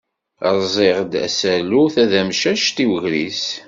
Rẓiɣ-d 0.55 1.13
asalu 1.25 1.83
tadamcact 1.93 2.77
i 2.83 2.85
wegris. 2.89 3.43